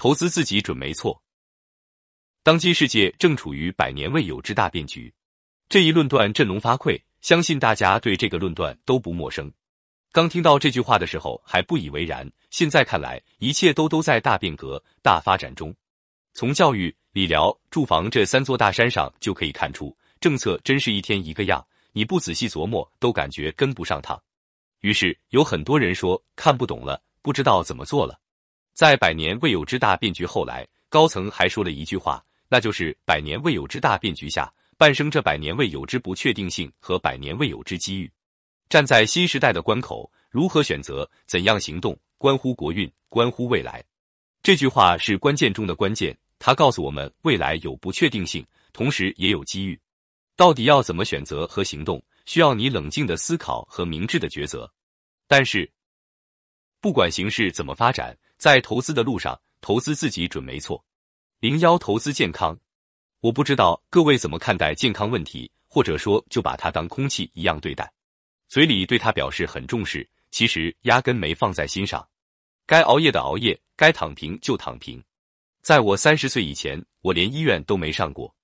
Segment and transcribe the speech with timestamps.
[0.00, 1.22] 投资自己准没错。
[2.42, 5.12] 当今世界正处于百年未有之大变局，
[5.68, 9.52] 这一论断振聋发聩，相信大家对这个论断都不陌生。
[10.10, 15.76] 刚听到这句话的时候还不以为然，现在看来，一切都都在大变革、大发展中。
[16.32, 21.62] 从教育、理疗、住房这三座大山上就可以看出，政策真是一天一个样，
[21.92, 24.18] 你不仔细琢磨，都感觉跟不上趟。
[24.80, 28.18] 于是有很多人说看不懂了，不知道怎么做了。
[28.72, 32.24] 在百年未有之大变局后来，高层还说了一句话。
[32.52, 38.10] 那就是百年未有之大变局下，伴生这百年未有之不确定性和百年未有之机遇。
[38.68, 43.84] 站在新时代的关口，如何选择、怎样行动，关乎国运，关乎未来。
[44.42, 49.78] 这句话是关键中的关键，它告诉我们未来有不确定性，同时也有机遇。
[50.34, 54.68] 到底要怎么选择和行动，需要你冷静的思考和明智的抉择。
[55.28, 55.70] 但是，
[56.80, 60.82] 不管形势怎么发展，在投资的路上，投资自己准没错。
[61.40, 62.58] 零幺投资健康，
[63.20, 67.92] 我不知道各位怎么看待健康问题，或者说就把它当空气一样对待，
[68.48, 72.08] 嘴里对它表示很重视，其实压根没放在心上。
[72.64, 75.04] 该熬夜的熬夜，该躺平就躺平。
[75.60, 78.34] 在我三十岁以前，我连医院都没上过，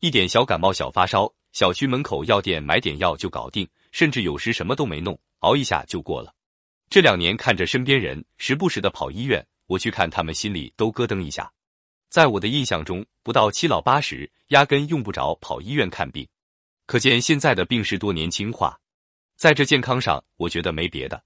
[0.00, 6.34] 一点小感冒、小发烧，小区门口药店买点药就搞定，甚至有时什么都没弄，熬一下就过了。
[6.90, 11.50] 这两年看着身边人时不时的跑医院，我去看他们，心里都咯噔一下。
[12.08, 16.26] 在我的印象中，不到七老八十，压根用不着跑医院看病。
[16.86, 18.78] 可见现在的病是多年轻化。
[19.36, 21.22] 在这健康上，我觉得没别的，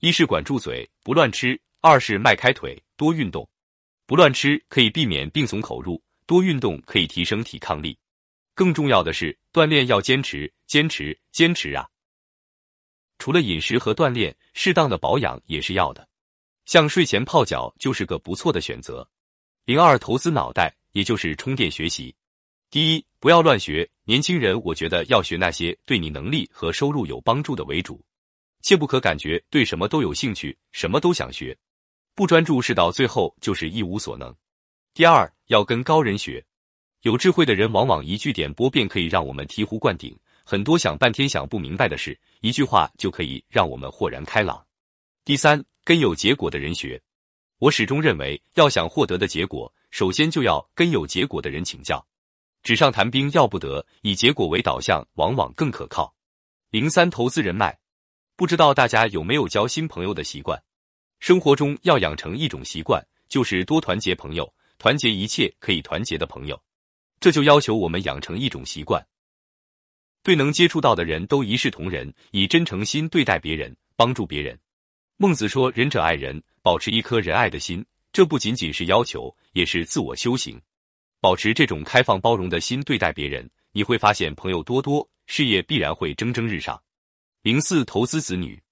[0.00, 3.48] 一是管住嘴，不乱吃；二是迈开腿，多运动。
[4.04, 7.98] 不乱吃可以避免病从口入，多运动可以提升抵抗力。
[8.54, 11.88] 更重要的是，锻炼要坚持，坚持，坚持啊！
[13.18, 16.08] 除了饮食和锻炼，适当的保养也是要的，
[16.66, 19.08] 像睡前泡脚就是个不错的选择。
[19.64, 22.14] 零二投资脑袋，也就是充电学习。
[22.70, 23.88] 第一，不要乱学。
[24.04, 28.02] 年轻人，我觉得要学那些对你能力和收入有帮助的为主，
[28.62, 31.56] 切不可感觉对什么都有兴趣，什么都想学，
[32.14, 34.34] 不专注是到最后就是一无所能。
[34.94, 36.44] 第二，要跟高人学。
[37.02, 40.18] 有智慧的人往往一句点拨便可以让我们醍醐灌顶，
[40.50, 44.64] 很多想半天想不明白的事，一句话就可以让我们豁然开朗。
[45.22, 46.98] 第三，跟有结果的人学。
[47.58, 52.02] 我始终认为，要想获得的结果，首先就要跟有结果的人请教。
[52.62, 56.14] 纸上谈兵要不得，以结果为导向，往往更可靠。
[56.70, 57.78] 零三投资人脉，
[58.34, 60.58] 不知道大家有没有交新朋友的习惯？
[61.20, 66.58] 生活中要养成一种习惯，就是多团结朋友，团结一切可以团结的朋友。
[67.20, 69.06] 这就要求我们养成一种习惯，
[70.28, 74.58] 对能接触到的人都一视同仁，以真诚心对待别人，帮助别人。
[75.16, 80.60] 孟子说：“仁者爱人。”保持一颗仁爱的心，这不仅仅是要求，也是自我修行。
[81.18, 86.78] 保持这种开放包容的心对待别人，你会发现朋友多多，事业必然会蒸蒸日上。
[87.40, 88.62] 零四投资子女，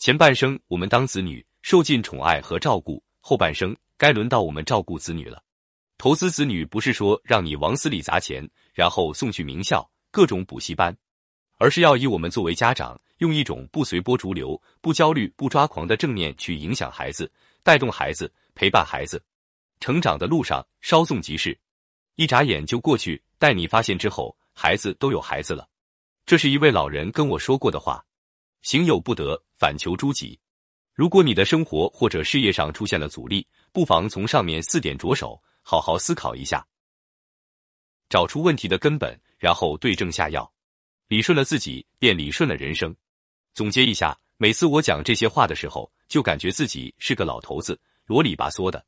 [0.00, 5.40] 前半生我们当子女受尽宠爱和照顾，后半生该轮到我们照顾子女了。
[5.98, 10.96] 投资子女不是说让你往死里砸钱，然后送去名校、各种补习班，
[11.58, 12.98] 而是要以我们作为家长。
[13.18, 17.30] 用一种不随波逐流、不焦虑、不抓狂的正念去影响孩子，
[17.62, 19.22] 带动孩子，陪伴孩子，
[19.78, 21.58] 成长的路上稍纵即逝，
[22.14, 23.22] 一眨眼就过去。
[23.36, 25.68] 待你发现之后，孩子都有孩子了。
[26.24, 28.02] 这是一位老人跟我说过的话。
[28.62, 30.40] 行有不得，反求诸己。
[30.94, 36.66] 如果你的生活或者事业上出现了阻力，不妨从上面四点着手，好好思考一下，
[38.08, 40.50] 找出问题的根本，然后对症下药，
[41.08, 42.94] 理顺了自己，便理顺了人生。
[43.54, 48.84] 总结一下，每次我讲这些话的时候，就感觉自己是个老头子，啰里吧嗦的。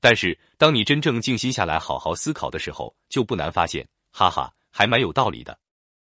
[0.00, 5.58] 但是，当你真正静心下来，好好思考的时候，就不难发现，哈哈，还蛮有道理的。